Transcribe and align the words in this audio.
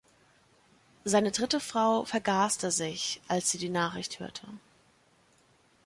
Seine 1.03 1.29
dritte 1.31 1.59
Frau 1.59 2.05
vergaste 2.05 2.71
sich, 2.71 3.21
als 3.27 3.51
sie 3.51 3.59
die 3.59 3.69
Nachricht 3.69 4.19
hörte. 4.19 4.47